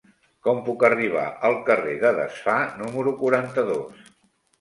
[0.45, 4.01] Com puc arribar al carrer de Desfar número quaranta-dos?